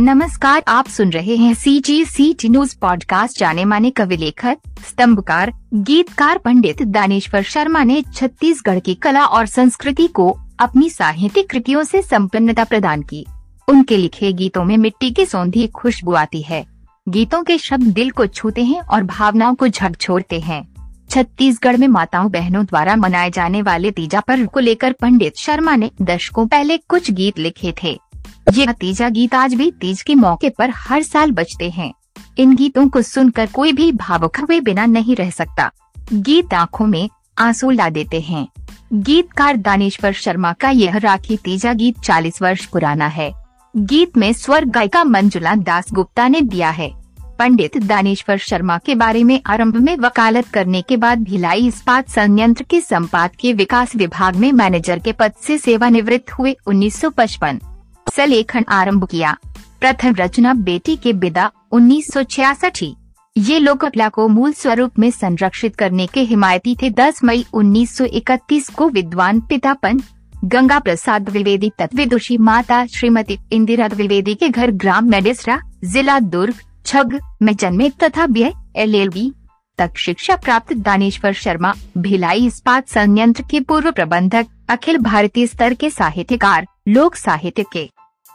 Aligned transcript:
नमस्कार, 0.00 0.62
आप 0.68 0.88
सुन 0.88 1.10
रहे 1.10 1.36
हैं 1.36 1.54
C 1.54 1.80
G 1.80 2.04
C 2.04 2.34
T 2.34 2.48
news 2.48 2.76
podcast 2.78 3.38
जाने 3.38 3.64
माने 3.64 3.90
कवि 3.90 4.16
लेखक, 4.16 4.58
स्तंभकार, 4.68 5.52
गीतकार 5.74 6.38
पंडित 6.38 6.82
दानेश्वर 6.82 7.42
शर्मा 7.42 7.84
ने 7.84 8.02
छत्तीसगढ़ 8.14 8.78
की 8.78 8.94
कला 8.94 9.24
और 9.24 9.46
संस्कृति 9.46 10.06
को 10.06 10.40
अपनी 10.58 10.90
साहित्यिक 10.90 11.50
कृतियों 11.50 11.82
से 11.82 12.02
संपन्नता 12.02 12.64
प्रदान 12.64 13.02
की। 13.02 13.26
उनके 13.68 13.96
लिखे 13.96 14.32
गीतों 14.32 14.64
में 14.64 14.76
मिट्टी 14.76 15.10
की 15.10 15.26
सौंधी 15.26 15.66
खुशबू 15.66 16.12
आती 16.12 16.42
है। 16.42 16.66
गीतों 17.08 17.42
के 17.42 17.58
शब्द 17.58 17.86
दिल 17.86 18.10
को 18.10 18.26
छूते 18.26 18.64
हैं 18.64 18.80
और 18.80 19.02
भावनाओं 19.02 19.54
को 19.54 19.68
झकझोरते 19.68 20.40
हैं। 20.40 20.68
छत्तीसगढ़ 21.10 21.76
में 21.76 21.88
माताओं 21.88 22.30
बहनों 22.30 22.64
द्वारा 22.64 22.96
मनाए 22.96 23.30
जाने 23.30 23.62
वाले 23.62 23.90
तीजा 23.90 24.20
पर्व 24.20 24.46
को 24.46 24.60
लेकर 24.60 24.92
पंडित 24.92 25.36
शर्मा 25.36 25.76
ने 25.76 25.90
दशकों 26.02 26.46
पहले 26.46 26.76
कुछ 26.76 27.10
गीत 27.10 27.38
लिखे 27.38 27.74
थे। 27.82 28.07
ये 28.54 28.66
तीजा 28.72 29.08
गीत 29.08 29.34
आज 29.34 29.54
भी 29.54 29.70
तीज 29.70 30.02
के 30.02 30.14
मौके 30.14 30.48
पर 30.48 30.70
हर 30.74 31.02
साल 31.02 31.30
बजते 31.30 31.68
हैं। 31.70 31.92
इन 32.38 32.54
गीतों 32.56 32.88
को 32.88 33.02
सुनकर 33.02 33.46
कोई 33.46 33.72
भी 33.72 33.90
भावुक 33.92 34.36
हुए 34.36 34.60
बिना 34.60 34.86
नहीं 34.86 35.16
रह 35.16 35.30
सकता। 35.30 35.70
गीत 36.12 36.54
आँखों 36.54 36.86
में 36.86 37.08
आँसू 37.38 37.70
ला 37.70 37.88
देते 37.88 38.20
हैं। 38.20 38.46
गीतकार 38.92 39.56
दानेश्वर 39.56 40.12
शर्मा 40.12 40.52
का 40.52 40.70
यह 40.70 40.96
राखी 40.96 41.36
तीजा 41.36 41.72
गीत 41.72 41.98
40 41.98 42.42
वर्ष 42.42 42.64
पुराना 42.64 43.06
है। 43.06 43.32
गीत 43.74 44.16
में 44.16 44.32
स्वर 44.32 44.64
गायिका 44.64 45.04
मंजुला 45.04 45.54
दास 45.54 45.92
गुप्ता 45.92 46.28
ने 46.28 46.40
दिया 46.40 46.70
है। 46.70 46.90
पंडित 47.38 47.76
दानेश्वर 47.78 48.38
शर्मा 48.38 48.78
के 48.78 48.94
बारे 48.94 49.24
में 49.24 49.40
आरंभ 49.46 49.76
में 49.76 49.96
वकालत 49.96 50.48
करने 50.48 50.82
के 50.82 50.96
बाद 50.96 51.22
भिलाई 51.22 51.66
इस्पात 51.66 52.08
संयंत्र 52.08 52.64
के 52.64 52.80
संपादकीय 52.80 53.52
विकास 53.52 53.96
विभाग 53.96 54.36
में 54.36 54.52
मैनेजर 54.52 54.98
के 54.98 55.12
पद 55.12 55.32
से 55.42 55.58
सेवानिवृत्त 55.58 56.32
हुए 56.32 56.56
1955 56.68 57.58
लेखन 58.24 58.64
आरंभ 58.68 59.04
किया। 59.04 59.36
प्रथम 59.80 60.14
रचना 60.14 60.54
बेटी 60.54 60.96
के 60.96 61.12
बिदा 61.12 61.50
उन्नीस 61.72 62.10
सौ 62.14 62.22
ये 63.38 63.58
लोककला 63.58 64.08
को 64.08 64.28
मूल 64.28 64.52
स्वरूप 64.52 64.98
में 64.98 65.10
संरक्षित 65.10 65.76
करने 65.76 66.06
के 66.06 66.20
हिमायती 66.20 66.76
थे। 66.82 66.90
10 66.90 67.24
मई 67.24 67.44
1931 67.54 68.68
को 68.68 68.88
विद्वान 68.88 69.40
पितापन 69.40 70.00
गंगा 70.44 70.78
प्रसाद 70.78 71.22
द्विवेदी 71.22 71.70
तत्विदुषी 71.78 72.38
माता 72.38 72.86
श्रीमती 72.86 73.38
इंदिरा 73.52 73.88
द्विवेदी 73.88 74.34
के 74.34 74.48
घर 74.48 74.70
ग्राम 74.70 75.10
मेडिसरा, 75.10 75.60
जिला 75.84 76.18
दुर्ग, 76.20 76.54
छग, 76.86 77.20
में 77.42 77.56
जन्मे 77.56 77.90
तथा 77.90 78.26
बी 78.26 78.42
एल 78.76 78.94
एल 78.94 79.08
बी 79.08 79.32
तक 79.78 79.96
शिक्षा 79.96 80.36
प्राप्त 80.36 80.72
दानेश्वर 80.72 81.32
शर्मा, 81.32 81.74
भिलाई 81.98 82.46
इस्पात 82.46 82.88
संयंत्र 82.88 83.44
के 83.50 83.60
पूर्व 83.60 83.90
प्रबंधक, 83.90 84.46
अखिल 84.68 84.98
भारतीय 84.98 85.46
स्तर 85.46 85.74
के 85.74 85.90
साहित्यकार, 85.90 86.66
लोक 86.88 87.14
साहित्य 87.14 87.64
के 87.72 87.90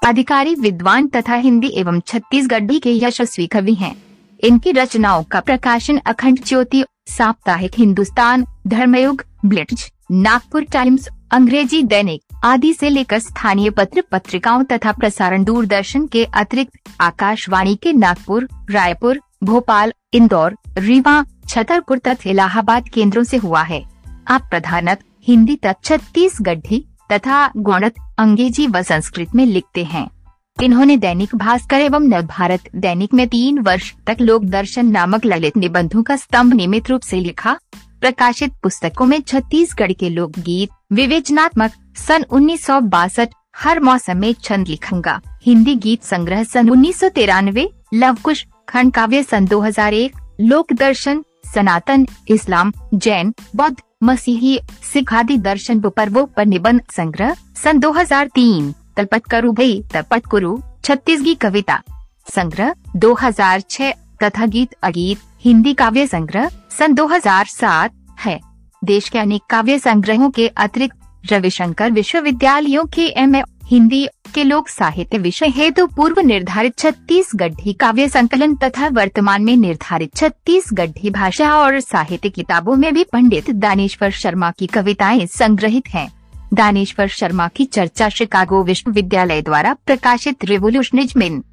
अधिकारी 0.06 0.56
विद्वान 0.56 1.08
तथा 1.08 1.36
हिंदी 1.36 1.68
एवं 1.76 2.00
छत्तीसगढ़ी 2.00 2.80
के 2.80 2.94
यशस्वी 2.98 3.48
कवि 3.48 3.74
हैं। 3.74 3.96
इनकी 4.44 4.72
रचनाओं 4.72 5.24
का 5.24 5.40
प्रकाशन 5.40 5.98
अखंड 5.98 6.40
ज्योति, 6.46 6.84
साप्ताहिक 7.08 7.72
हिंदुस्तान, 7.78 8.46
धर्मयुग, 8.68 9.24
ब्लिट्ज, 9.46 9.92
नागपुर 10.12 10.64
टाइम्स, 10.64 11.08
अंग्रेज़ी 11.32 11.82
दैनिक 11.84 12.22
आदि 12.44 12.74
से 12.74 12.90
लेकर 12.90 13.20
स्थानीय 13.20 13.70
पत्र 13.70 14.04
पत्रिकाओं 14.12 14.64
तथा 14.64 14.92
प्रसारण 14.92 15.44
दूरदर्शन 15.44 16.08
के 16.08 16.24
अतिरिक्त 16.26 16.80
आकाशवाणी 17.02 17.76
के 17.76 17.94
नागपुर, 17.94 18.50
रायपुर, 18.72 19.20
भोपाल, 19.44 19.94
इंदौर, 20.14 20.58
रीवा, 20.78 21.24
छतरपुर 21.50 21.98
तथा 21.98 22.30
इलाहाबाद 22.30 22.90
केंद्रों 22.90 23.24
से 23.24 23.38
हुआ 23.38 23.62
है 23.64 23.84
आप 24.28 24.48
प्रधानत 24.52 25.00
हिंदी 25.28 25.56
तथा 25.56 25.74
छत्तीसगढ़ी 25.84 26.86
तथा 27.14 27.52
गौणत 27.58 27.94
अंग्रेज़ी 28.18 28.68
व 28.68 28.82
संस्कृत 28.82 29.36
में 29.36 29.46
लिखते 29.46 29.84
हैं। 29.84 30.08
इन्होंने 30.64 30.98
दैनिक 30.98 31.36
भास्कर 31.36 31.82
एवं 31.82 32.00
नव 32.00 32.22
भारत 32.22 32.64
दैनिक 32.76 33.14
में 33.14 33.28
तीन 33.28 33.60
वर्ष 33.60 33.94
तक 34.08 34.18
लोक 34.22 34.44
दर्शन 34.44 34.86
नामक 34.86 35.26
ललित 35.26 35.58
निबंधों 35.58 36.04
का 36.04 36.16
स्तंभ 36.16 36.54
नियमित 36.54 36.90
रूप 36.90 37.02
से 37.02 37.20
लिखा। 37.20 37.58
प्रकाशित 37.76 38.54
पुस्तकों 38.64 39.06
में 39.06 39.22
छत्तीसगढ़ 39.22 39.92
के 39.92 40.10
लोकगीत, 40.10 40.70
विवेचनात्मक, 40.92 41.72
सन 41.98 42.24
उन्नीस 42.24 42.66
सौ 42.66 42.80
बासठ, 42.80 43.30
हर 43.56 43.80
मौसम 43.80 44.18
में 44.18 44.34
छंद 44.34 44.68
लिखूँगा। 44.68 45.22
हिंदी 45.46 45.76
गीत 45.76 46.04
संग्रह 46.04 46.44
सन 46.44 46.70
उन्नीस 46.70 47.00
सौ 47.00 47.10
तिरानवे, 47.10 47.70
लवकुश, 47.94 48.46
खंड 48.70 48.94
काव्य 48.94 49.24
सन 49.24 49.46
2001 49.46 50.12
लोक 50.42 50.74
दर्शन, 50.74 51.24
सनातन, 51.56 52.06
इस्लाम, 52.28 52.74
जैन, 52.94 53.34
बौद्ध 53.56 53.76
मसीही 54.04 54.60
सिखादी 54.94 55.38
दर्शन 55.38 55.80
पर्वो 55.80 56.26
पर 56.26 56.46
निबंध 56.46 56.82
संग्रह, 56.92 57.36
सन 57.64 57.80
2003 57.80 58.74
तलपत 58.98 59.26
करु 59.26 59.52
भई, 59.52 59.82
तलपत 59.94 60.26
कुरु 60.26 60.58
छत्तीसगढ़ी 60.84 61.36
कविता 61.36 61.82
संग्रह 62.36 62.74
2006 62.96 63.94
तथा 64.24 64.46
गीत 64.46 64.74
अगीत, 64.84 65.20
हिंदी 65.46 65.74
काव्य 65.74 66.08
संग्रह, 66.08 66.50
सन 66.80 66.94
2007 66.94 67.92
है। 68.20 68.40
देश 68.84 69.10
के 69.10 69.20
अनेक 69.20 69.42
काव्य 69.50 69.80
संग्रहों 69.80 70.30
के 70.30 70.48
अतिरिक्त 70.48 71.32
रविशंकर 71.32 71.92
विश्वविद्यालयों 71.92 72.86
के 72.86 73.08
एम 73.08 73.36
हिंदी 73.74 74.08
के 74.36 74.44
लोक 74.44 74.70
साहित्य 74.70 75.18
विषय 75.18 75.48
हेतु 75.48 75.88
तो 75.88 75.96
पूर्व 75.96 76.20
निर्धारित 76.20 76.78
छत्तीस 76.78 77.26
छत्तीसगढ़ी 77.26 77.74
काव्य 77.74 78.10
संकलन 78.10 78.56
तथा 78.56 78.88
वर्तमान 78.88 79.44
में 79.44 79.58
निर्धारित 79.58 80.16
छत्तीस 80.16 80.64
छत्तीसगढ़ी 80.64 81.10
भाषा 81.10 81.56
और 81.56 81.80
साहित्य 81.80 82.30
किताबों 82.30 82.76
में 82.76 82.94
भी 82.94 83.04
पंडित 83.04 83.50
दानेश्वर 83.50 84.10
शर्मा 84.10 84.52
की 84.52 84.68
कविताएँ 84.68 85.26
संग्रहित 85.26 85.84
हैं। 85.88 86.14
दानेश्वर 86.54 87.08
शर्मा 87.08 87.48
की 87.48 87.66
चर्चा 87.66 88.10
शिकागो 88.10 88.64
विश्वविद्यालय 88.64 89.42
द्वारा 89.42 89.74
प्रकाशित 89.74 90.46
रिवोल्यूशनिज्म 90.46 91.44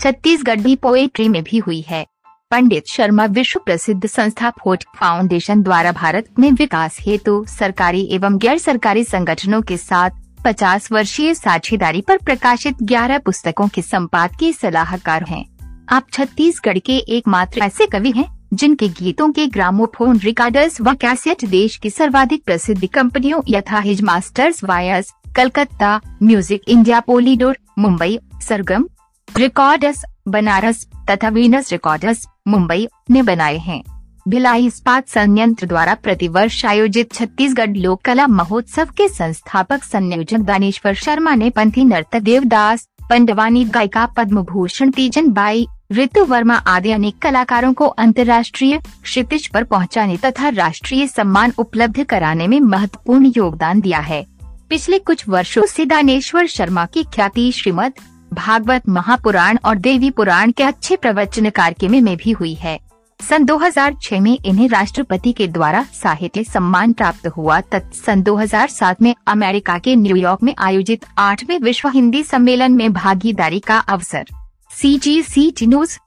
छत्तीसगढ़ी 0.00 0.76
पोएट्री 0.76 1.28
में 1.28 1.42
भी 1.42 1.58
हुई 1.58 1.84
है 1.88 2.06
पंडित 2.50 2.84
शर्मा 2.86 3.24
विश्व 3.24 3.60
प्रसिद्ध 3.64 4.06
संस्था 4.06 4.50
फोर्ट 4.50 4.84
फाउंडेशन 4.96 5.62
द्वारा 5.62 5.92
भारत 5.92 6.26
में 6.38 6.52
विकास 6.52 6.96
हेतु 7.00 7.44
सरकारी 7.48 8.08
एवं 8.12 8.38
गैर 8.38 8.58
सरकारी 8.58 9.04
संगठनों 9.04 9.62
के 9.62 9.76
साथ 9.76 10.10
50 10.46 10.92
वर्षीय 10.92 11.34
साझेदारी 11.34 12.00
पर 12.00 12.16
प्रकाशित 12.16 12.82
11 12.82 13.20
पुस्तकों 13.24 13.68
के 13.68 13.82
संपादकीय 13.82 14.52
सलाहकार 14.52 15.24
हैं। 15.24 15.44
आप 15.88 16.06
छत्तीसगढ़ 16.12 16.78
के 16.78 16.96
एकमात्र 16.96 17.60
ऐसे 17.60 17.86
कवि 17.86 18.10
हैं, 18.10 18.26
जिनके 18.54 18.88
गीतों 18.88 19.30
के 19.32 19.46
ग्रामोफोन 19.46 20.18
रिकॉर्डर्स 20.18 20.80
व 20.80 20.94
कैसेट 20.94 21.44
देश 21.44 21.76
की 21.76 21.90
सर्वाधिक 21.90 22.44
प्रसिद्ध 22.44 22.86
कंपनियों 22.86 23.42
यथा 23.48 23.78
His 23.78 24.02
Master's 24.02 24.64
Wires, 24.64 25.12
Calcutta, 25.36 26.00
Music 26.22 26.62
India, 26.68 27.00
Polydor, 27.00 27.58
Mumbai, 27.78 28.18
Sargam, 28.42 28.88
recorders, 29.36 30.04
Banaras 30.28 30.86
तथा 31.10 31.28
वीनस 31.28 31.72
रिकॉर्डर्स, 31.72 32.26
मुंबई 32.48 32.88
ने 33.10 33.22
बनाए 33.22 33.56
हैं 33.58 33.99
भिलाई 34.28 34.66
इस्पात 34.66 35.08
संयंत्र 35.08 35.66
द्वारा 35.66 35.94
प्रतिवर्ष 35.94 36.64
आयोजित 36.64 37.12
छत्तीसगढ़ 37.12 37.76
लोक 37.76 38.00
कला 38.04 38.26
महोत्सव 38.26 38.88
के 38.96 39.08
संस्थापक 39.08 39.84
संयोजक 39.84 40.38
दानेश्वर 40.38 40.94
शर्मा 40.94 41.34
ने 41.34 41.48
पंथी 41.50 41.84
नर्तक 41.84 42.20
देवदास, 42.20 42.86
पंडवानी 43.10 43.64
गायिका 43.64 44.04
पद्म 44.06 44.42
भूषण 44.42 44.90
तीजन 44.90 45.28
बाई 45.28 45.66
ऋतु 45.92 46.24
वर्मा 46.24 46.54
आदि 46.54 46.90
अनेक 46.90 47.18
कलाकारों 47.18 47.72
को 47.72 47.86
अंतर्राष्ट्रीय 47.86 48.78
क्षितिज 49.02 49.46
पर 49.46 49.64
पहुँचाने 49.64 50.16
तथा 50.16 50.48
राष्ट्रीय 50.48 51.06
सम्मान 51.06 51.52
उपलब्ध 51.58 52.04
कराने 52.04 52.46
में 52.46 52.60
महत्वपूर्ण 52.60 53.32
योगदान 53.36 53.80
दिया 53.80 53.98
है। 54.00 54.24
पिछले 54.70 54.98
कुछ 54.98 55.28
वर्षों 55.28 55.66
से 55.66 55.84
दानेश्वर 55.84 56.46
शर्मा 56.46 56.86
की 56.86 57.02
ख्याति 57.04 57.50
श्रीमद 57.52 57.92
भागवत 58.32 58.88
महापुराण 58.88 59.58
और 59.64 59.78
देवी 59.78 60.10
पुराण 60.10 60.50
के 60.50 60.62
अच्छे 60.62 60.96
प्रवचनकार 60.96 61.72
के 61.72 61.88
में 61.88 62.16
भी 62.16 62.30
हुई 62.30 62.54
है। 62.54 62.78
सन 63.28 63.44
2006 63.44 64.20
में 64.20 64.38
इन्हें 64.44 64.68
राष्ट्रपति 64.68 65.32
के 65.32 65.46
द्वारा 65.46 65.82
साहित्य 65.94 66.44
सम्मान 66.44 66.92
प्राप्त 66.92 67.26
हुआ 67.26 67.60
तथा 67.60 67.90
सन 67.94 68.22
2007 68.22 69.02
में 69.02 69.14
अमेरिका 69.28 69.78
के 69.78 69.96
न्यूयॉर्क 69.96 70.42
में 70.42 70.54
आयोजित 70.58 71.04
आठवें 71.18 71.58
विश्व 71.58 71.88
हिंदी 71.88 72.22
सम्मेलन 72.22 72.72
में 72.72 72.92
भागीदारी 72.92 73.60
का 73.60 73.78
अवसर। 73.78 74.26
सी 74.70 74.96
जी 74.98 75.22
सी 75.22 75.50
टी 75.50 75.66
न्यूज़ 75.66 75.98